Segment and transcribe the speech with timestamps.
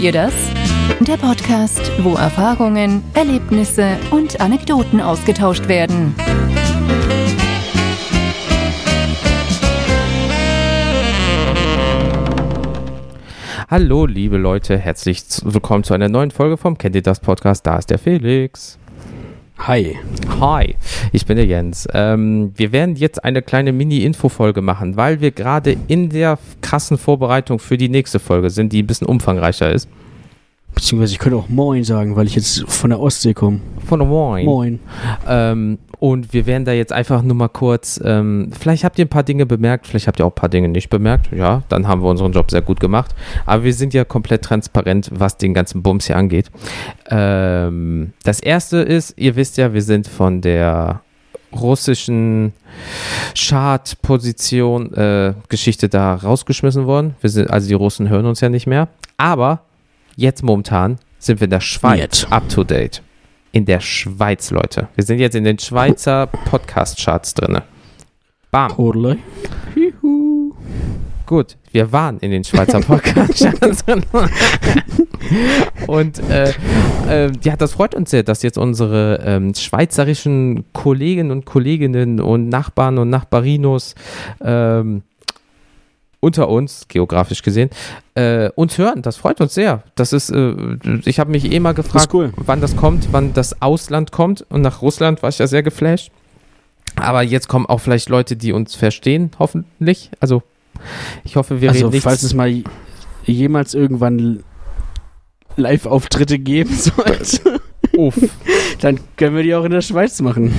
[0.00, 0.32] Ihr das?
[1.00, 6.14] Der Podcast, wo Erfahrungen, Erlebnisse und Anekdoten ausgetauscht werden.
[13.68, 17.66] Hallo, liebe Leute, herzlich willkommen zu einer neuen Folge vom Kennt ihr das Podcast?
[17.66, 18.77] Da ist der Felix.
[19.58, 19.98] Hi.
[20.40, 20.76] Hi,
[21.12, 21.86] ich bin der Jens.
[21.92, 27.58] Ähm, wir werden jetzt eine kleine Mini-Info-Folge machen, weil wir gerade in der krassen Vorbereitung
[27.58, 29.88] für die nächste Folge sind, die ein bisschen umfangreicher ist.
[30.78, 33.58] Beziehungsweise ich könnte auch Moin sagen, weil ich jetzt von der Ostsee komme.
[33.84, 34.44] Von der Moin.
[34.44, 34.80] Moin.
[35.26, 39.08] Ähm, und wir werden da jetzt einfach nur mal kurz, ähm, vielleicht habt ihr ein
[39.08, 41.32] paar Dinge bemerkt, vielleicht habt ihr auch ein paar Dinge nicht bemerkt.
[41.32, 43.12] Ja, dann haben wir unseren Job sehr gut gemacht.
[43.44, 46.48] Aber wir sind ja komplett transparent, was den ganzen Bums hier angeht.
[47.10, 51.00] Ähm, das erste ist, ihr wisst ja, wir sind von der
[51.52, 52.52] russischen
[53.34, 57.16] Chart-Position äh, Geschichte da rausgeschmissen worden.
[57.20, 58.86] Wir sind, also die Russen hören uns ja nicht mehr.
[59.16, 59.62] Aber
[60.18, 62.32] jetzt momentan sind wir in der Schweiz Jetzt.
[62.32, 63.02] up to date.
[63.52, 64.88] In der Schweiz, Leute.
[64.94, 67.60] Wir sind jetzt in den Schweizer Podcast-Charts drin.
[68.50, 68.72] Bam.
[71.24, 74.04] Gut, wir waren in den Schweizer Podcast-Charts drin.
[75.86, 76.52] Und äh,
[77.08, 82.48] äh, ja, das freut uns sehr, dass jetzt unsere ähm, schweizerischen Kollegen und Kolleginnen und
[82.48, 83.94] Nachbarn und Nachbarinos
[84.40, 85.02] ähm,
[86.20, 87.70] unter uns, geografisch gesehen,
[88.14, 89.02] äh, uns hören.
[89.02, 89.82] Das freut uns sehr.
[89.94, 90.54] Das ist, äh,
[91.04, 92.32] ich habe mich eh mal gefragt, cool.
[92.36, 94.44] wann das kommt, wann das Ausland kommt.
[94.48, 96.10] Und nach Russland war ich ja sehr geflasht.
[96.96, 100.10] Aber jetzt kommen auch vielleicht Leute, die uns verstehen, hoffentlich.
[100.18, 100.42] Also,
[101.24, 102.02] ich hoffe, wir Also, reden nicht.
[102.02, 102.62] falls es mal
[103.24, 104.42] jemals irgendwann
[105.56, 107.60] Live-Auftritte geben sollte,
[108.80, 110.52] dann können wir die auch in der Schweiz machen.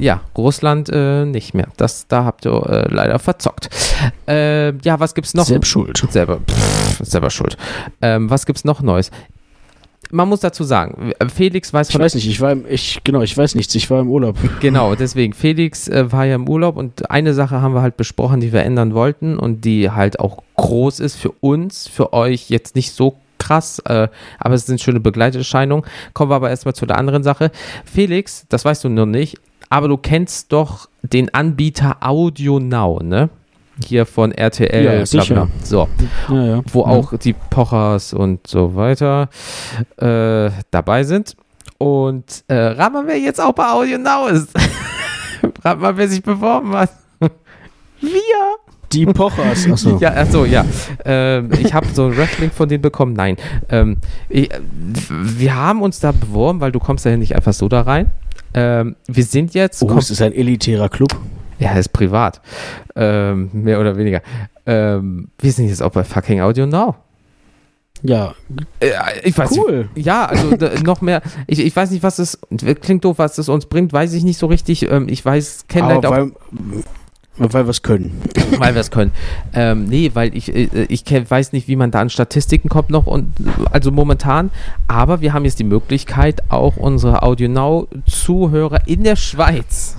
[0.00, 1.68] Ja, Russland äh, nicht mehr.
[1.76, 3.68] Das, da habt ihr äh, leider verzockt.
[4.26, 5.44] Äh, ja, was gibt's noch?
[5.44, 6.04] Selbst schuld.
[6.10, 7.56] Selber, pff, selber schuld.
[8.00, 9.10] Ähm, was gibt's noch Neues?
[10.12, 13.20] Man muss dazu sagen, Felix weiß Ich von weiß nicht, ich war im, ich, genau,
[13.22, 14.36] ich weiß nichts, ich war im Urlaub.
[14.60, 18.40] Genau, deswegen, Felix äh, war ja im Urlaub und eine Sache haben wir halt besprochen,
[18.40, 22.74] die wir ändern wollten und die halt auch groß ist für uns, für euch jetzt
[22.74, 24.08] nicht so krass, äh,
[24.38, 25.84] aber es sind schöne Begleiterscheinungen.
[26.12, 27.52] Kommen wir aber erstmal zu der anderen Sache.
[27.84, 29.38] Felix, das weißt du noch nicht,
[29.70, 33.30] aber du kennst doch den Anbieter Audio Now, ne?
[33.86, 35.48] Hier von RTL, Ja, sicher.
[35.62, 35.88] So,
[36.28, 36.62] Ja, ja.
[36.70, 39.30] wo auch die Pochers und so weiter
[39.96, 41.34] äh, dabei sind.
[41.78, 44.50] Und äh, rat mal, wer jetzt auch bei Audio Now ist.
[45.64, 46.90] rat mal, wer sich beworben hat.
[48.00, 48.10] Wir.
[48.92, 49.66] Die Pochers.
[49.70, 49.96] Achso.
[50.00, 50.64] Ja, achso, ja.
[51.06, 53.14] Ähm, ich habe so ein Wrestling von denen bekommen.
[53.14, 53.36] Nein.
[53.70, 53.96] Ähm,
[54.28, 54.50] ich,
[55.08, 58.10] wir haben uns da beworben, weil du kommst ja nicht einfach so da rein.
[58.54, 59.82] Ähm, wir sind jetzt.
[59.82, 61.14] Oh, es ist ein elitärer Club.
[61.58, 62.40] ja, ist privat.
[62.96, 64.22] Ähm, mehr oder weniger.
[64.66, 66.96] Ähm, wir sind jetzt auch bei fucking Audio Now.
[68.02, 68.34] Ja,
[68.80, 68.90] Äh,
[69.24, 69.88] ich weiß cool.
[69.94, 70.06] nicht.
[70.06, 71.20] Ja, also da, noch mehr.
[71.46, 72.38] Ich, ich weiß nicht, was es
[72.80, 74.90] klingt doof, was es uns bringt, weiß ich nicht so richtig.
[74.90, 76.32] Ähm, ich weiß, kenne leider auch, weil,
[77.36, 78.20] weil wir es können.
[78.58, 79.12] weil wir es können.
[79.54, 83.06] Ähm, nee, weil ich, äh, ich weiß nicht, wie man da an Statistiken kommt noch
[83.06, 83.32] und
[83.70, 84.50] also momentan.
[84.88, 89.96] Aber wir haben jetzt die Möglichkeit, auch unsere Audio Now Zuhörer in der Schweiz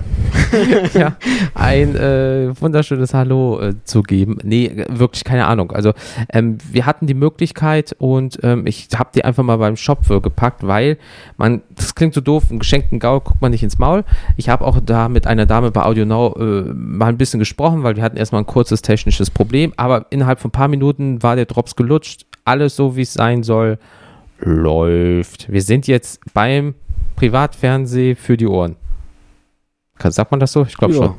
[0.94, 1.16] ja,
[1.54, 4.38] ein äh, wunderschönes Hallo äh, zu geben.
[4.42, 5.72] Nee, wirklich keine Ahnung.
[5.72, 5.92] Also
[6.32, 10.20] ähm, wir hatten die Möglichkeit und ähm, ich habe die einfach mal beim Shop für
[10.20, 10.98] gepackt, weil
[11.36, 14.04] man, das klingt so doof, einen geschenkten Gaul guckt man nicht ins Maul.
[14.36, 17.82] Ich habe auch da mit einer Dame bei Audio Now äh, mal ein bisschen gesprochen,
[17.82, 21.36] weil wir hatten erstmal ein kurzes technisches Problem, aber innerhalb von ein paar Minuten war
[21.36, 22.26] der Drops gelutscht.
[22.44, 23.78] Alles so, wie es sein soll,
[24.38, 25.50] läuft.
[25.52, 26.74] Wir sind jetzt beim
[27.16, 28.76] Privatfernseh für die Ohren.
[29.98, 30.62] Kann- Sagt man das so?
[30.62, 31.02] Ich glaube Ja.
[31.04, 31.14] schon.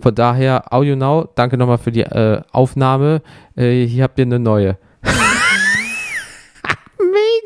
[0.00, 3.20] Von daher, Audio Now, danke nochmal für die äh, Aufnahme.
[3.56, 4.78] Äh, hier habt ihr eine neue.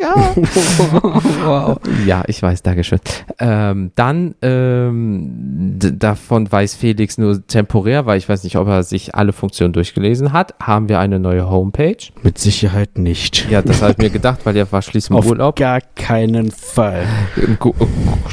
[0.04, 0.34] Mega!
[1.44, 1.78] wow.
[2.06, 3.00] Ja, ich weiß, Dankeschön.
[3.38, 9.14] Ähm, dann, ähm, davon weiß Felix nur temporär, weil ich weiß nicht, ob er sich
[9.14, 11.96] alle Funktionen durchgelesen hat, haben wir eine neue Homepage.
[12.22, 13.48] Mit Sicherheit nicht.
[13.50, 15.56] Ja, das habe ich mir gedacht, weil er war schließlich im Auf Urlaub.
[15.56, 17.06] gar keinen Fall.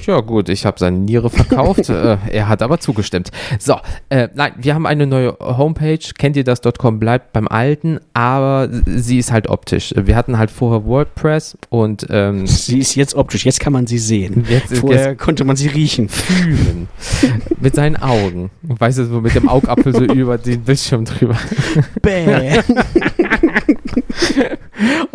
[0.05, 1.89] Ja, gut, ich habe seine Niere verkauft.
[1.89, 3.31] äh, er hat aber zugestimmt.
[3.59, 3.75] So,
[4.09, 5.99] äh, nein, wir haben eine neue Homepage.
[6.17, 9.93] Kennt ihr das.com bleibt beim alten, aber sie ist halt optisch.
[9.95, 13.97] Wir hatten halt vorher WordPress und ähm, Sie ist jetzt optisch, jetzt kann man sie
[13.99, 14.45] sehen.
[14.49, 16.09] jetzt, Vorher konnte man sie riechen.
[16.09, 16.87] fühlen.
[17.59, 18.49] mit seinen Augen.
[18.63, 21.37] Weißt du, so mit dem Augapfel so über den Bildschirm drüber.
[22.01, 22.59] Bäh.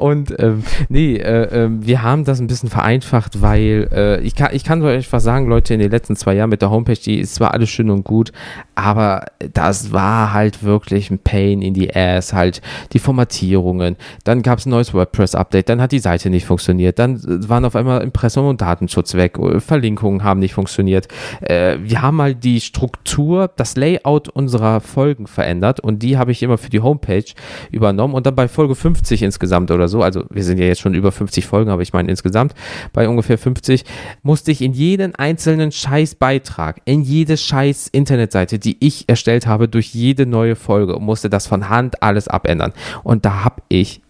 [0.06, 4.50] Und ähm, nee, äh, äh, wir haben das ein bisschen vereinfacht, weil äh, ich, kann,
[4.52, 7.18] ich kann euch was sagen, Leute, in den letzten zwei Jahren mit der Homepage, die
[7.18, 8.30] ist zwar alles schön und gut,
[8.76, 12.62] aber das war halt wirklich ein Pain in the Ass, halt
[12.92, 13.96] die Formatierungen.
[14.22, 17.74] Dann gab es ein neues WordPress-Update, dann hat die Seite nicht funktioniert, dann waren auf
[17.74, 21.08] einmal Impressum und Datenschutz weg, Verlinkungen haben nicht funktioniert.
[21.40, 26.44] Äh, wir haben mal die Struktur, das Layout unserer Folgen verändert und die habe ich
[26.44, 27.24] immer für die Homepage
[27.72, 30.94] übernommen und dann bei Folge 50 insgesamt oder so, also wir sind ja jetzt schon
[30.94, 32.54] über 50 Folgen, aber ich meine insgesamt
[32.92, 33.84] bei ungefähr 50,
[34.22, 39.94] musste ich in jeden einzelnen Scheißbeitrag, in jede scheiß Internetseite, die ich erstellt habe, durch
[39.94, 42.72] jede neue Folge musste das von Hand alles abändern.
[43.02, 44.02] Und da habe ich,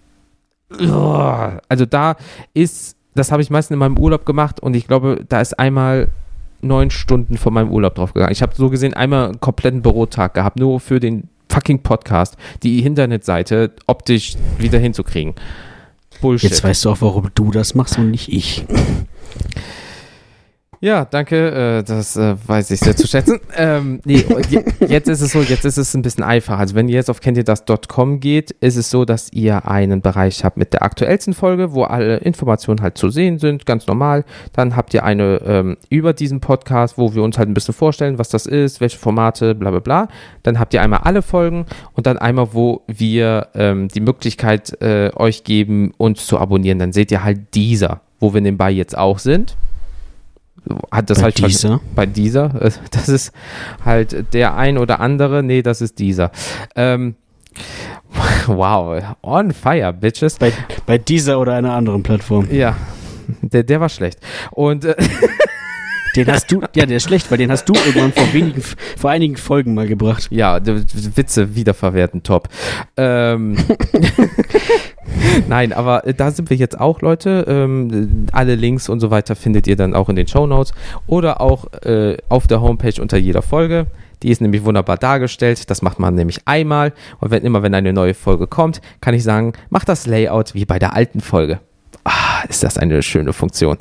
[0.69, 2.17] also da
[2.55, 6.09] ist, das habe ich meistens in meinem Urlaub gemacht und ich glaube, da ist einmal
[6.63, 8.33] neun Stunden von meinem Urlaub drauf gegangen.
[8.33, 12.85] Ich habe so gesehen einmal einen kompletten Bürotag gehabt, nur für den fucking Podcast, die
[12.85, 15.35] Internetseite optisch wieder hinzukriegen.
[16.27, 16.51] Bullshit.
[16.51, 18.65] Jetzt weißt du auch, warum du das machst und nicht ich.
[20.87, 23.41] Ja, danke, äh, das äh, weiß ich sehr zu schätzen.
[23.57, 24.25] ähm, nee,
[24.87, 26.61] jetzt ist es so, jetzt ist es ein bisschen einfacher.
[26.61, 30.57] Also wenn ihr jetzt auf kenntierdas.com geht, ist es so, dass ihr einen Bereich habt
[30.57, 34.25] mit der aktuellsten Folge, wo alle Informationen halt zu sehen sind, ganz normal.
[34.53, 38.21] Dann habt ihr eine ähm, über diesen Podcast, wo wir uns halt ein bisschen vorstellen,
[38.21, 40.09] was das ist, welche Formate, bla bla bla.
[40.45, 45.11] Dann habt ihr einmal alle Folgen und dann einmal, wo wir ähm, die Möglichkeit äh,
[45.17, 46.79] euch geben, uns zu abonnieren.
[46.79, 49.57] Dann seht ihr halt dieser, wo wir nebenbei jetzt auch sind
[50.91, 51.81] hat das bei halt dieser?
[51.95, 52.73] bei dieser.
[52.91, 53.33] Das ist
[53.85, 55.43] halt der ein oder andere.
[55.43, 56.31] Nee, das ist dieser.
[56.75, 57.15] Ähm,
[58.47, 60.39] wow, on fire, bitches.
[60.39, 60.53] Bei,
[60.87, 62.49] bei dieser oder einer anderen Plattform.
[62.51, 62.77] Ja,
[63.43, 64.21] der, der war schlecht.
[64.51, 64.97] Und äh,
[66.17, 68.63] Den hast du, ja, der ist schlecht, weil den hast du irgendwann vor wenigen,
[68.97, 70.29] vor einigen Folgen mal gebracht.
[70.31, 72.49] Ja, Witze wiederverwerten, top.
[72.97, 73.57] Ähm,
[75.49, 77.45] Nein, aber äh, da sind wir jetzt auch, Leute.
[77.49, 80.73] Ähm, alle Links und so weiter findet ihr dann auch in den Show Notes
[81.07, 83.87] oder auch äh, auf der Homepage unter jeder Folge.
[84.23, 85.69] Die ist nämlich wunderbar dargestellt.
[85.71, 86.93] Das macht man nämlich einmal.
[87.21, 90.65] Und wenn immer, wenn eine neue Folge kommt, kann ich sagen, macht das Layout wie
[90.65, 91.61] bei der alten Folge.
[92.49, 93.77] Ist das eine schöne Funktion.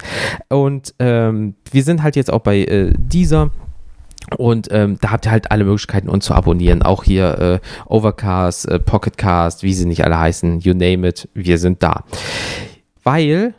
[0.50, 3.52] Und ähm, wir sind halt jetzt auch bei äh, dieser
[4.38, 6.82] und ähm, da habt ihr halt alle Möglichkeiten, uns zu abonnieren.
[6.82, 11.60] Auch hier äh, Overcast, äh, Pocketcast, wie sie nicht alle heißen, you name it, wir
[11.60, 12.04] sind da.
[13.04, 13.54] Weil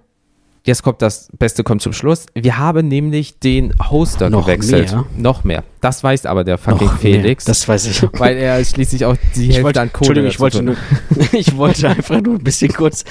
[0.67, 2.27] Jetzt kommt das Beste kommt zum Schluss.
[2.35, 4.91] Wir haben nämlich den Hoster Noch gewechselt.
[4.93, 5.05] mehr?
[5.17, 5.63] Noch mehr.
[5.81, 7.47] Das weiß aber der fucking Noch Felix.
[7.47, 8.03] mehr, das weiß ich.
[8.19, 10.77] Weil er schließlich auch die Hälfte wollte, an Kohle Entschuldigung, ich wollte, nur,
[11.33, 13.05] ich wollte einfach nur ein bisschen kurz.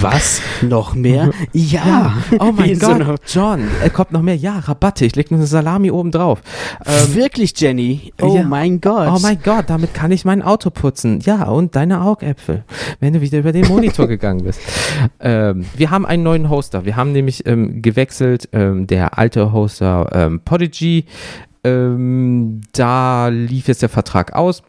[0.00, 0.40] Was?
[0.62, 1.30] Noch mehr?
[1.52, 2.14] Ja.
[2.38, 4.36] Oh Wie mein in so Gott, einer- John, er kommt noch mehr.
[4.36, 5.04] Ja, Rabatte.
[5.04, 6.40] Ich leg noch eine Salami oben drauf.
[6.86, 8.14] Ähm, Wirklich, Jenny?
[8.22, 8.42] Oh ja.
[8.42, 9.08] mein Gott.
[9.14, 11.20] Oh mein Gott, damit kann ich mein Auto putzen.
[11.20, 12.64] Ja, und deine Augäpfel,
[13.00, 14.60] wenn du wieder über den Monitor gegangen bist.
[15.20, 16.86] Ähm, wir haben einen neuen Hoster.
[16.86, 18.48] Wir haben nämlich ähm, gewechselt.
[18.52, 21.06] Ähm, der alte Hoster ähm, Podigy,
[21.64, 24.62] ähm, da lief jetzt der Vertrag aus.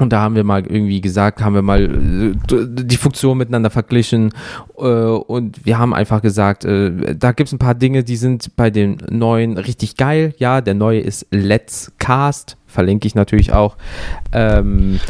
[0.00, 2.34] Und da haben wir mal irgendwie gesagt, haben wir mal äh,
[2.66, 4.30] die Funktion miteinander verglichen
[4.78, 8.56] äh, und wir haben einfach gesagt, äh, da gibt es ein paar Dinge, die sind
[8.56, 10.34] bei den neuen richtig geil.
[10.38, 13.76] Ja, der neue ist Let's Cast, verlinke ich natürlich auch.
[14.32, 15.00] Ähm,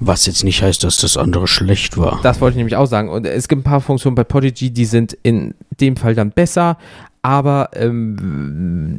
[0.00, 2.18] Was jetzt nicht heißt, dass das andere schlecht war.
[2.24, 3.08] das wollte ich nämlich auch sagen.
[3.08, 6.76] Und es gibt ein paar Funktionen bei Podigy, die sind in dem Fall dann besser.
[7.22, 8.96] Aber ähm,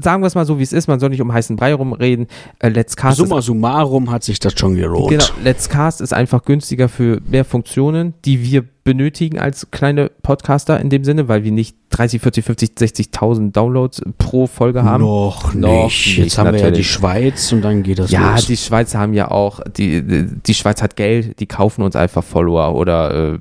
[0.00, 0.86] sagen wir es mal so, wie es ist.
[0.86, 2.28] Man soll nicht um heißen Brei rumreden.
[2.60, 5.10] Äh, Let's Cast Summa summarum hat sich das schon gelohnt.
[5.10, 10.78] Genau, Let's Cast ist einfach günstiger für mehr Funktionen, die wir benötigen als kleine Podcaster
[10.78, 15.02] in dem Sinne, weil wir nicht 30, 40, 50, 60.000 Downloads pro Folge haben.
[15.02, 15.60] Noch nicht.
[15.60, 16.90] Noch nicht, Jetzt haben wir ja die natürlich.
[16.90, 18.46] Schweiz und dann geht das Ja, los.
[18.46, 22.22] die Schweizer haben ja auch, die, die, die Schweiz hat Geld, die kaufen uns einfach
[22.22, 23.38] Follower oder äh,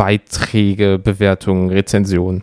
[0.00, 2.42] Beiträge, Bewertungen, Rezensionen.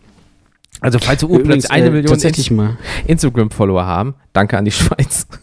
[0.80, 2.78] Also falls wir Übrigens, eine äh, Million.
[3.08, 5.28] Instagram-Follower haben, danke an die Schweiz.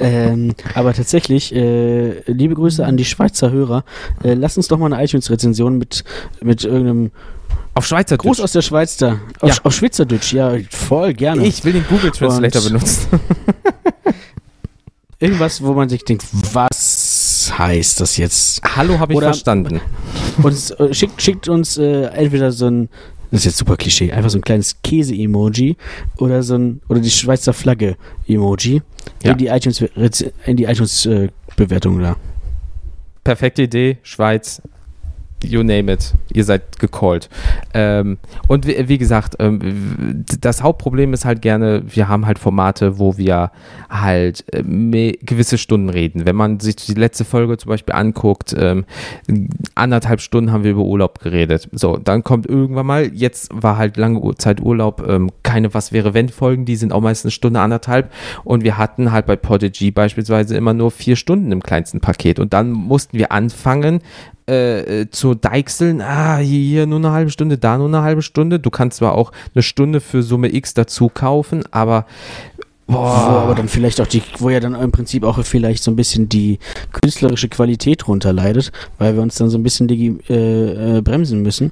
[0.00, 3.84] Ähm, aber tatsächlich, äh, liebe Grüße an die Schweizer Hörer.
[4.24, 6.02] Äh, lass uns doch mal eine iTunes-Rezension mit,
[6.42, 7.12] mit irgendeinem
[7.74, 9.20] Auf Schweizer Gruß aus der Schweiz da.
[9.40, 9.56] Auf, Ja.
[9.62, 11.46] auf Schweizerdeutsch, ja, voll gerne.
[11.46, 13.06] Ich will den Google Translator Und- benutzen.
[15.20, 18.60] Irgendwas, wo man sich denkt, was heißt das jetzt?
[18.76, 19.80] Hallo, habe ich Oder- verstanden.
[20.42, 22.88] Und äh, schickt, schickt uns äh, entweder so ein,
[23.30, 25.76] das ist jetzt super Klischee, einfach so ein kleines Käse-Emoji
[26.18, 28.82] oder so ein, oder die Schweizer Flagge-Emoji
[29.22, 29.32] Ja.
[29.32, 32.16] in die iTunes, Reze- in die iTunes-Bewertung da.
[33.24, 34.60] Perfekte Idee, Schweiz.
[35.44, 37.28] You name it, ihr seid gecallt.
[37.74, 38.18] Ähm,
[38.48, 43.16] und wie, wie gesagt, ähm, das Hauptproblem ist halt gerne, wir haben halt Formate, wo
[43.16, 43.50] wir
[43.90, 46.26] halt äh, gewisse Stunden reden.
[46.26, 48.84] Wenn man sich die letzte Folge zum Beispiel anguckt, ähm,
[49.74, 51.68] anderthalb Stunden haben wir über Urlaub geredet.
[51.72, 56.14] So, dann kommt irgendwann mal, jetzt war halt lange Zeit Urlaub, ähm, keine Was wäre
[56.14, 58.12] wenn Folgen, die sind auch meistens eine Stunde, anderthalb.
[58.44, 62.38] Und wir hatten halt bei Podigy beispielsweise immer nur vier Stunden im kleinsten Paket.
[62.38, 64.00] Und dann mussten wir anfangen,
[64.48, 68.58] äh, äh, deichseln, ah, hier nur eine halbe Stunde, da nur eine halbe Stunde.
[68.60, 72.06] Du kannst zwar auch eine Stunde für Summe X dazu kaufen, aber
[72.88, 75.90] Wo boah, aber dann vielleicht auch die, wo ja dann im Prinzip auch vielleicht so
[75.90, 76.58] ein bisschen die
[76.92, 81.42] künstlerische Qualität runter leidet, weil wir uns dann so ein bisschen digi- äh, äh, bremsen
[81.42, 81.70] müssen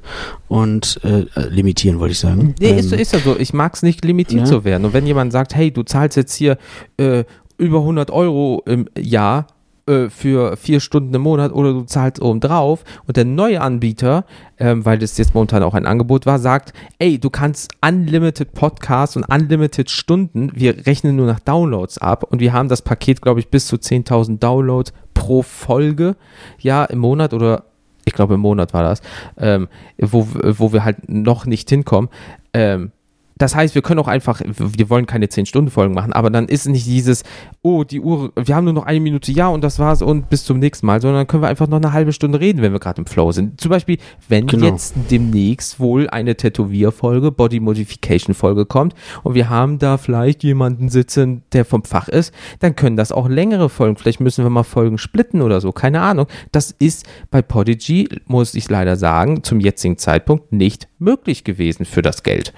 [0.49, 2.55] und äh, limitieren, wollte ich sagen.
[2.61, 3.37] Nee, ist, Ähm, ist ja so.
[3.39, 4.49] Ich mag es nicht, limitiert Ne?
[4.49, 4.85] zu werden.
[4.85, 6.57] Und wenn jemand sagt, hey, du zahlst jetzt hier
[6.97, 7.25] äh,
[7.59, 9.47] über 100 Euro im Jahr
[9.91, 14.25] äh, für vier Stunden im Monat oder du zahlst oben drauf und der neue Anbieter,
[14.59, 19.17] ähm, weil das jetzt momentan auch ein Angebot war, sagt, ey, du kannst Unlimited Podcasts
[19.17, 23.41] und Unlimited Stunden, wir rechnen nur nach Downloads ab und wir haben das Paket, glaube
[23.41, 26.17] ich, bis zu 10.000 Downloads pro Folge,
[26.61, 27.65] ja, im Monat oder
[28.05, 29.03] ich glaube im Monat war das,
[29.39, 29.69] ähm,
[29.99, 32.09] wo, wo wir halt noch nicht hinkommen.
[32.53, 32.93] Ähm,
[33.41, 36.87] das heißt, wir können auch einfach, wir wollen keine 10-Stunden-Folgen machen, aber dann ist nicht
[36.87, 37.25] dieses,
[37.63, 40.45] oh, die Uhr, wir haben nur noch eine Minute, ja, und das war's und bis
[40.45, 42.81] zum nächsten Mal, sondern dann können wir einfach noch eine halbe Stunde reden, wenn wir
[42.81, 43.59] gerade im Flow sind.
[43.59, 43.97] Zum Beispiel,
[44.29, 44.67] wenn Genau.
[44.67, 50.91] jetzt demnächst wohl eine Tätowierfolge, Body Modification Folge kommt und wir haben da vielleicht jemanden
[50.91, 54.65] sitzen, der vom Fach ist, dann können das auch längere Folgen, vielleicht müssen wir mal
[54.65, 56.27] Folgen splitten oder so, keine Ahnung.
[56.53, 62.03] Das ist bei Podigy, muss ich leider sagen, zum jetzigen Zeitpunkt nicht möglich gewesen für
[62.03, 62.53] das Geld.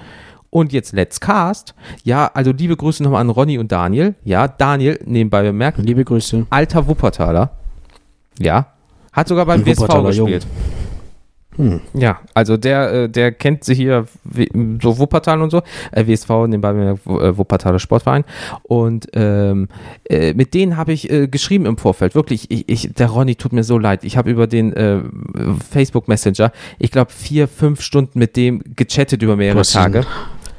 [0.53, 1.75] Und jetzt Let's Cast.
[2.05, 4.15] Ja, also liebe Grüße nochmal an Ronny und Daniel.
[4.23, 6.47] Ja, Daniel, nebenbei bemerkt, Liebe Grüße.
[6.51, 7.53] alter Wuppertaler.
[8.39, 8.67] Ja.
[9.15, 10.47] Hat sogar beim WSV gespielt.
[11.57, 11.81] Hm.
[11.95, 14.07] Ja, also der, äh, der kennt sich hier
[14.83, 18.25] so Wuppertal und so, äh, WSV, nebenbei äh, Wuppertaler Sportverein.
[18.63, 19.69] Und ähm,
[20.05, 22.15] äh, mit denen habe ich äh, geschrieben im Vorfeld.
[22.15, 24.05] Wirklich, ich, ich, der Ronny tut mir so leid.
[24.05, 25.01] Ich habe über den äh,
[25.71, 30.05] Facebook Messenger, ich glaube, vier, fünf Stunden mit dem gechattet über mehrere Tage.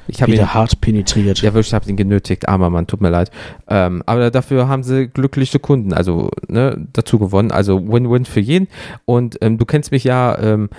[0.07, 1.41] Ich habe ihn Wieder hart penetriert.
[1.41, 3.31] ja, wirklich, ich habe ihn genötigt, armer Mann, tut mir leid.
[3.67, 7.51] Ähm, aber dafür haben sie glückliche Kunden, also ne, dazu gewonnen.
[7.51, 8.67] Also Win-Win für jeden.
[9.05, 10.69] Und ähm, du kennst mich ja, ähm,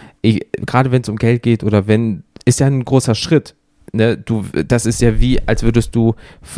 [0.66, 3.54] gerade wenn es um Geld geht oder wenn, ist ja ein großer Schritt.
[3.92, 6.14] Ne, du, das ist ja wie, als würdest du,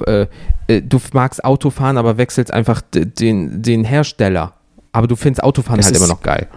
[0.07, 0.27] äh,
[0.69, 4.55] äh, du magst Autofahren, aber wechselst einfach den, den Hersteller.
[4.93, 6.49] Aber du findest Autofahren Es halt immer noch geil.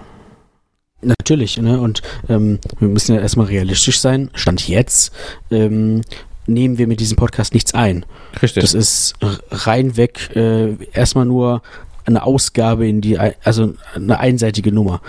[1.02, 1.80] Natürlich, ne?
[1.80, 4.30] Und ähm, wir müssen ja erstmal realistisch sein.
[4.34, 5.14] Stand jetzt
[5.50, 6.02] ähm,
[6.46, 8.06] nehmen wir mit diesem Podcast nichts ein.
[8.42, 8.62] Richtig.
[8.62, 9.14] Das ist
[9.50, 11.62] reinweg äh, erstmal nur
[12.06, 15.02] eine Ausgabe in die, also eine einseitige Nummer.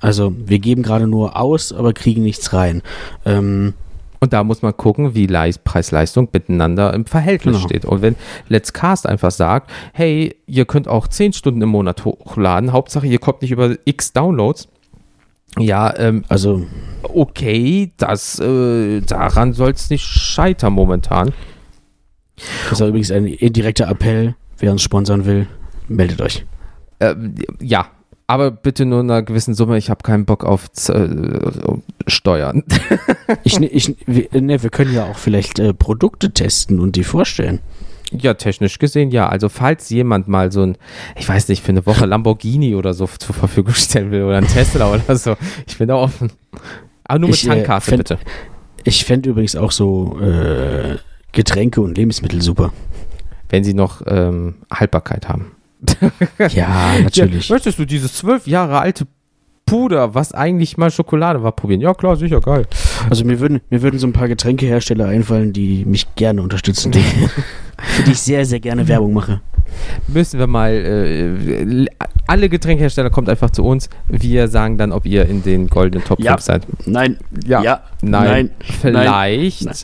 [0.00, 2.82] Also wir geben gerade nur aus, aber kriegen nichts rein.
[3.24, 3.74] Ähm,
[4.20, 7.68] Und da muss man gucken, wie Leis- Preis-Leistung miteinander im Verhältnis Genau.
[7.68, 7.84] steht.
[7.84, 8.16] Und wenn
[8.48, 13.18] Let's Cast einfach sagt, hey, ihr könnt auch 10 Stunden im Monat hochladen, Hauptsache ihr
[13.18, 14.68] kommt nicht über x Downloads.
[15.58, 16.66] Ja, ähm, also
[17.02, 21.32] okay, das, äh, daran soll es nicht scheitern momentan.
[22.68, 24.34] das ist übrigens ein indirekter Appell.
[24.58, 25.46] Wer uns sponsern will,
[25.88, 26.44] meldet euch.
[27.00, 27.88] Ähm, ja,
[28.26, 29.76] aber bitte nur in einer gewissen Summe.
[29.76, 31.08] Ich habe keinen Bock auf äh,
[32.06, 32.64] Steuern.
[33.42, 37.60] Ich, ich, wir, ne, wir können ja auch vielleicht äh, Produkte testen und die vorstellen.
[38.12, 39.28] Ja, technisch gesehen ja.
[39.28, 40.76] Also falls jemand mal so ein,
[41.16, 44.46] ich weiß nicht, für eine Woche Lamborghini oder so zur Verfügung stellen will oder ein
[44.46, 46.30] Tesla oder so, ich bin da offen.
[47.04, 48.18] Aber nur mit Ich, äh, Tankkarte fänd- bitte.
[48.84, 50.96] Ich fände übrigens auch so äh,
[51.32, 52.72] Getränke und Lebensmittel super.
[53.48, 55.52] Wenn sie noch ähm, Haltbarkeit haben.
[56.50, 57.48] Ja, natürlich.
[57.48, 59.06] Ja, möchtest du dieses zwölf Jahre alte
[59.66, 61.80] Puder, was eigentlich mal Schokolade war, probieren?
[61.80, 62.66] Ja, klar, sicher, geil.
[63.10, 67.30] Also mir würden, mir würden so ein paar Getränkehersteller einfallen, die mich gerne unterstützen dürfen.
[67.78, 69.40] Für die ich sehr, sehr gerne Werbung mache.
[70.08, 71.86] Müssen wir mal, äh,
[72.26, 73.90] alle Getränkehersteller kommt einfach zu uns.
[74.08, 76.32] Wir sagen dann, ob ihr in den goldenen Top Ja.
[76.32, 76.62] 5 seid.
[76.86, 77.62] Nein, Ja.
[77.62, 79.64] ja, Nein, nein, vielleicht.
[79.64, 79.74] nein.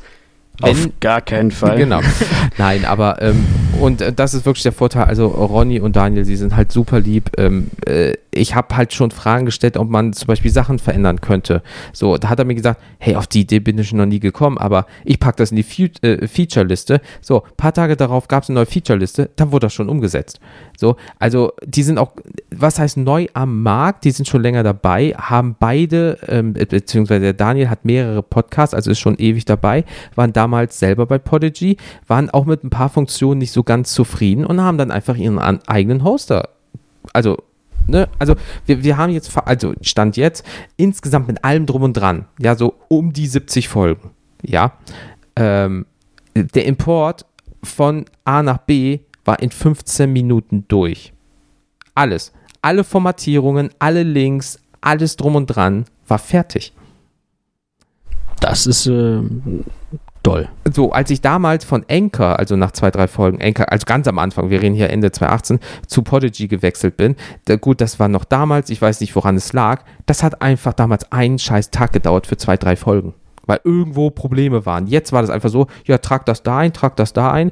[0.62, 1.78] Wenn, auf gar keinen Fall.
[1.78, 2.00] Genau.
[2.58, 3.46] Nein, aber ähm,
[3.80, 5.04] und äh, das ist wirklich der Vorteil.
[5.04, 7.30] Also Ronny und Daniel, sie sind halt super lieb.
[7.38, 11.62] Ähm, äh, ich habe halt schon Fragen gestellt, ob man zum Beispiel Sachen verändern könnte.
[11.92, 14.58] So, da hat er mir gesagt, hey, auf die Idee bin ich noch nie gekommen,
[14.58, 17.00] aber ich packe das in die Fe äh, Feature-Liste.
[17.20, 20.40] So, paar Tage darauf gab es eine neue Feature-Liste, dann wurde das schon umgesetzt.
[20.78, 22.12] So, also die sind auch,
[22.54, 27.20] was heißt neu am Markt, die sind schon länger dabei, haben beide, ähm, be- beziehungsweise
[27.20, 29.84] der Daniel hat mehrere Podcasts, also ist schon ewig dabei,
[30.14, 34.44] waren damals selber bei Podigy, waren auch mit ein paar Funktionen nicht so ganz zufrieden
[34.46, 36.50] und haben dann einfach ihren eigenen Hoster,
[37.12, 37.38] also
[37.90, 38.08] Ne?
[38.18, 38.34] Also
[38.66, 40.44] wir, wir haben jetzt, also Stand jetzt,
[40.76, 44.10] insgesamt mit allem drum und dran, ja, so um die 70 Folgen.
[44.42, 44.72] Ja.
[45.36, 45.86] Ähm,
[46.34, 47.26] der Import
[47.62, 51.12] von A nach B war in 15 Minuten durch.
[51.94, 52.32] Alles.
[52.62, 56.72] Alle Formatierungen, alle Links, alles drum und dran war fertig.
[58.40, 59.20] Das ist äh,
[60.22, 60.48] doll.
[60.72, 64.18] So, als ich damals von Anchor, also nach zwei, drei Folgen, Anchor, also ganz am
[64.18, 68.24] Anfang, wir reden hier Ende 2018, zu Podigy gewechselt bin, da, gut, das war noch
[68.24, 72.26] damals, ich weiß nicht, woran es lag, das hat einfach damals einen scheiß Tag gedauert
[72.26, 73.14] für zwei, drei Folgen
[73.50, 74.86] weil irgendwo Probleme waren.
[74.86, 77.50] Jetzt war das einfach so, ja, trag das da ein, trag das da ein.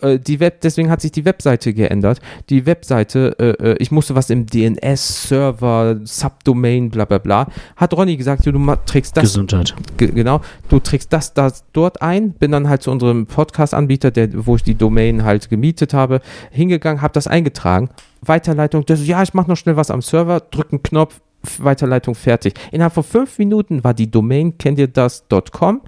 [0.00, 2.20] Äh, die Web, deswegen hat sich die Webseite geändert.
[2.50, 7.48] Die Webseite, äh, äh ich musste was im DNS-Server, Subdomain, bla bla bla.
[7.76, 9.24] Hat Ronny gesagt, du trägst das.
[9.24, 9.74] Gesundheit.
[9.96, 12.32] genau, du trägst das, das dort ein.
[12.32, 14.12] Bin dann halt zu unserem Podcast-Anbieter,
[14.44, 17.90] wo ich die Domain halt gemietet habe, hingegangen, habe das eingetragen.
[18.22, 21.20] Weiterleitung, das, ja, ich mache noch schnell was am Server, drück einen Knopf,
[21.58, 22.54] Weiterleitung fertig.
[22.72, 25.82] Innerhalb von fünf Minuten war die Domain, kennt ihr das.com,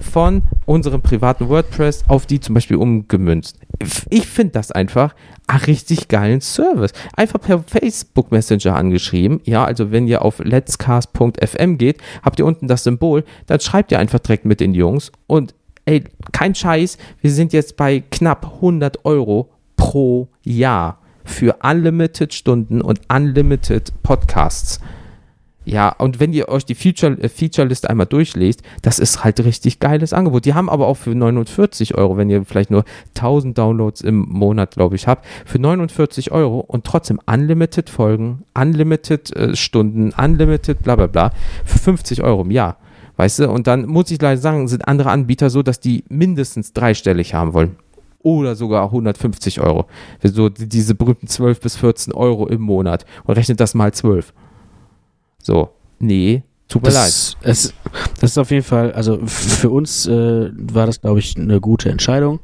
[0.00, 3.58] von unserem privaten WordPress auf die zum Beispiel umgemünzt.
[4.10, 5.14] Ich finde das einfach
[5.46, 6.92] einen richtig geilen Service.
[7.14, 9.40] Einfach per Facebook Messenger angeschrieben.
[9.44, 13.98] Ja, also wenn ihr auf letscast.fm geht, habt ihr unten das Symbol, dann schreibt ihr
[13.98, 15.54] einfach direkt mit den Jungs und
[15.84, 22.80] ey, kein Scheiß, wir sind jetzt bei knapp 100 Euro pro Jahr für Unlimited Stunden
[22.80, 24.80] und Unlimited Podcasts.
[25.68, 29.80] Ja, und wenn ihr euch die Feature, äh, Feature-Liste einmal durchlest, das ist halt richtig
[29.80, 30.44] geiles Angebot.
[30.44, 32.84] Die haben aber auch für 49 Euro, wenn ihr vielleicht nur
[33.16, 39.34] 1000 Downloads im Monat, glaube ich, habt, für 49 Euro und trotzdem Unlimited Folgen, Unlimited
[39.34, 41.32] äh, Stunden, Unlimited bla bla bla,
[41.64, 42.76] für 50 Euro im Jahr.
[43.16, 46.74] Weißt du, und dann muss ich leider sagen, sind andere Anbieter so, dass die mindestens
[46.74, 47.74] dreistellig haben wollen
[48.22, 49.86] oder sogar 150 Euro.
[50.22, 54.32] So diese berühmten 12 bis 14 Euro im Monat und rechnet das mal 12.
[55.46, 55.68] So,
[56.00, 57.52] nee, tut mir das, leid.
[57.52, 57.72] Es,
[58.20, 61.88] das ist auf jeden Fall, also für uns äh, war das, glaube ich, eine gute
[61.88, 62.40] Entscheidung.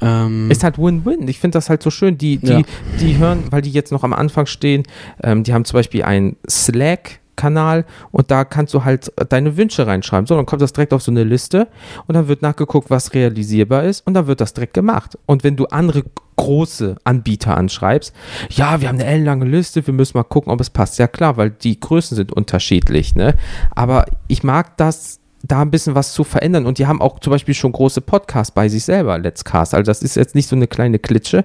[0.00, 1.26] Ähm, ist halt Win-Win.
[1.26, 2.18] Ich finde das halt so schön.
[2.18, 2.62] Die, die, ja.
[3.00, 4.84] die hören, weil die jetzt noch am Anfang stehen,
[5.24, 9.86] ähm, die haben zum Beispiel ein Slack Kanal und da kannst du halt deine Wünsche
[9.86, 10.26] reinschreiben.
[10.26, 11.68] So, dann kommt das direkt auf so eine Liste
[12.06, 15.18] und dann wird nachgeguckt, was realisierbar ist und dann wird das direkt gemacht.
[15.24, 16.04] Und wenn du andere
[16.36, 18.14] große Anbieter anschreibst,
[18.50, 20.98] ja, wir haben eine ellenlange Liste, wir müssen mal gucken, ob es passt.
[20.98, 23.34] Ja klar, weil die Größen sind unterschiedlich, ne?
[23.74, 26.66] Aber ich mag das da ein bisschen was zu verändern.
[26.66, 29.74] Und die haben auch zum Beispiel schon große Podcasts bei sich selber, Let's Cast.
[29.74, 31.42] Also das ist jetzt nicht so eine kleine Klitsche.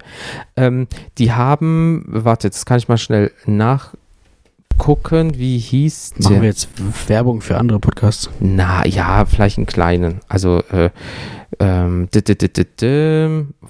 [0.56, 3.94] Ähm, die haben, warte, das kann ich mal schnell nach
[4.78, 6.42] gucken, wie hieß Machen der?
[6.42, 6.68] wir jetzt
[7.08, 8.30] Werbung für andere Podcasts?
[8.40, 10.20] Na ja, vielleicht einen kleinen.
[10.28, 10.90] Also, äh,
[11.58, 12.08] ähm,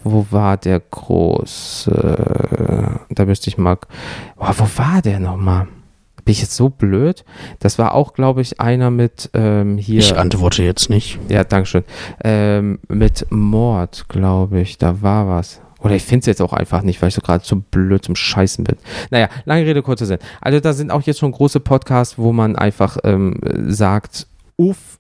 [0.03, 1.91] wo war der große?
[3.11, 3.79] Da müsste ich mal.
[4.37, 5.69] Oh, wo war der nochmal?
[6.25, 7.25] Bin ich jetzt so blöd?
[7.61, 10.01] Das war auch, glaube ich, einer mit ähm, hier.
[10.01, 11.21] Ich antworte jetzt nicht.
[11.29, 11.85] Ja, Dankeschön.
[12.25, 14.77] Ähm, mit Mord, glaube ich.
[14.79, 15.61] Da war was.
[15.87, 18.17] Oder ich finde es jetzt auch einfach nicht, weil ich so gerade zu blöd zum
[18.17, 18.77] Scheißen bin.
[19.11, 20.19] Naja, lange Rede, kurzer Sinn.
[20.41, 23.37] Also da sind auch jetzt schon große Podcasts, wo man einfach ähm,
[23.69, 24.99] sagt, uff,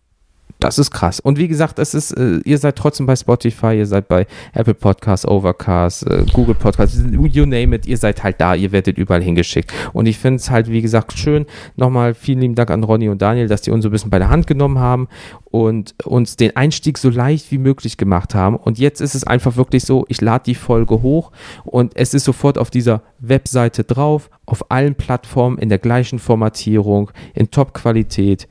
[0.60, 1.20] das ist krass.
[1.20, 4.74] Und wie gesagt, es ist, äh, ihr seid trotzdem bei Spotify, ihr seid bei Apple
[4.74, 9.22] Podcasts, Overcast, äh, Google Podcasts, you name it, ihr seid halt da, ihr werdet überall
[9.22, 9.72] hingeschickt.
[9.92, 11.46] Und ich finde es halt, wie gesagt, schön.
[11.76, 14.18] Nochmal vielen lieben Dank an Ronny und Daniel, dass die uns so ein bisschen bei
[14.18, 15.08] der Hand genommen haben
[15.50, 18.56] und uns den Einstieg so leicht wie möglich gemacht haben.
[18.56, 21.32] Und jetzt ist es einfach wirklich so, ich lade die Folge hoch
[21.64, 27.10] und es ist sofort auf dieser Webseite drauf, auf allen Plattformen in der gleichen Formatierung,
[27.34, 28.48] in Top-Qualität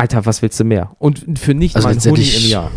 [0.00, 0.90] Alter, was willst du mehr?
[0.98, 2.70] Und für nicht also mal einen Hoodie im Jahr.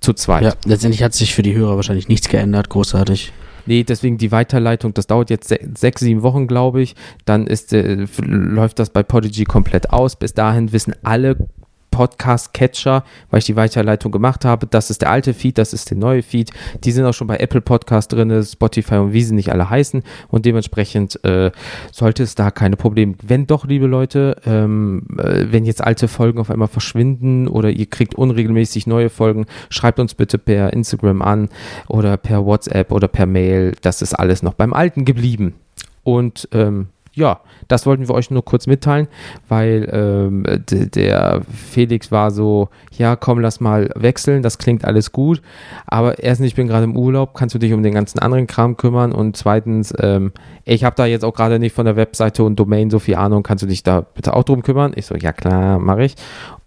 [0.00, 0.42] Zu zweit.
[0.42, 3.32] Ja, letztendlich hat sich für die Hörer wahrscheinlich nichts geändert, großartig.
[3.66, 6.94] Nee, deswegen die Weiterleitung, das dauert jetzt se sechs, sieben Wochen, glaube ich.
[7.24, 10.16] Dann ist, äh, läuft das bei Podigy komplett aus.
[10.16, 11.48] Bis dahin wissen alle
[11.96, 14.66] Podcast-Catcher, weil ich die Weiterleitung gemacht habe.
[14.66, 16.50] Das ist der alte Feed, das ist der neue Feed.
[16.84, 20.02] Die sind auch schon bei Apple Podcast drin, Spotify und wie sie nicht alle heißen.
[20.28, 21.50] Und dementsprechend äh,
[21.92, 23.14] sollte es da keine Probleme.
[23.26, 27.86] Wenn doch, liebe Leute, ähm, äh, wenn jetzt alte Folgen auf einmal verschwinden oder ihr
[27.86, 31.48] kriegt unregelmäßig neue Folgen, schreibt uns bitte per Instagram an
[31.88, 33.74] oder per WhatsApp oder per Mail.
[33.80, 35.54] Das ist alles noch beim Alten geblieben.
[36.02, 39.08] Und ähm, ja, das wollten wir euch nur kurz mitteilen,
[39.48, 45.40] weil ähm, der Felix war so, ja, komm, lass mal wechseln, das klingt alles gut,
[45.86, 48.76] aber erstens, ich bin gerade im Urlaub, kannst du dich um den ganzen anderen Kram
[48.76, 50.32] kümmern und zweitens, ähm,
[50.64, 53.42] ich habe da jetzt auch gerade nicht von der Webseite und Domain so viel Ahnung,
[53.42, 54.92] kannst du dich da bitte auch drum kümmern?
[54.94, 56.16] Ich so, ja klar, mache ich.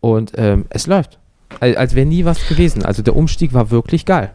[0.02, 1.20] Und ähm, es läuft.
[1.60, 2.84] Als, als wäre nie was gewesen.
[2.84, 4.32] Also der Umstieg war wirklich geil.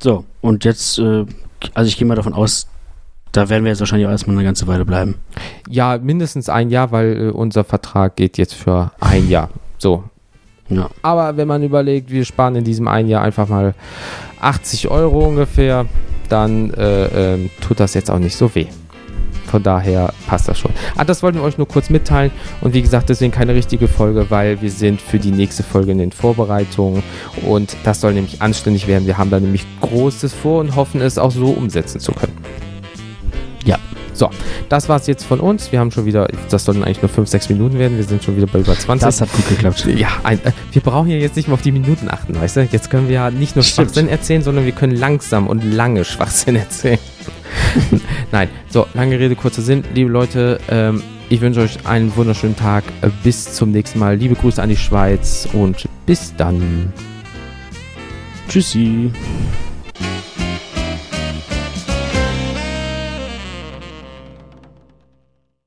[0.00, 1.26] So, und jetzt, äh,
[1.74, 2.66] also ich gehe mal davon aus,
[3.32, 5.16] Da werden wir jetzt wahrscheinlich auch erstmal eine ganze Weile bleiben.
[5.68, 9.50] Ja, mindestens ein Jahr, weil äh, unser Vertrag geht jetzt für ein Jahr.
[9.78, 10.04] So.
[10.68, 10.90] Ja.
[11.02, 13.74] Aber wenn man überlegt, wir sparen in diesem einen Jahr einfach mal
[14.40, 15.86] 80 Euro ungefähr,
[16.28, 18.66] dann äh, ähm, tut das jetzt auch nicht so weh.
[19.48, 20.70] Von daher passt das schon.
[20.96, 22.30] Ah, das wollten wir euch nur kurz mitteilen.
[22.60, 25.98] Und wie gesagt, deswegen keine richtige Folge, weil wir sind für die nächste Folge in
[25.98, 27.02] den Vorbereitungen.
[27.46, 29.06] Und das soll nämlich anständig werden.
[29.06, 32.36] Wir haben da nämlich Großes vor und hoffen, es auch so umsetzen zu können.
[34.18, 34.30] So,
[34.68, 35.70] das war es jetzt von uns.
[35.70, 37.96] Wir haben schon wieder, das sollten eigentlich nur 5, 6 Minuten werden.
[37.96, 39.06] Wir sind schon wieder bei über 20.
[39.06, 39.86] Das hat gut geklappt.
[39.86, 42.68] Ja, ein, äh, wir brauchen ja jetzt nicht mehr auf die Minuten achten, weißt du?
[42.72, 43.90] Jetzt können wir ja nicht nur Stimmt.
[43.90, 46.98] Schwachsinn erzählen, sondern wir können langsam und lange Schwachsinn erzählen.
[48.32, 49.84] Nein, so, lange Rede, kurzer Sinn.
[49.94, 52.82] Liebe Leute, ähm, ich wünsche euch einen wunderschönen Tag.
[53.02, 54.16] Äh, Bis zum nächsten Mal.
[54.16, 56.92] Liebe Grüße an die Schweiz und bis dann.
[58.48, 59.12] Tschüssi.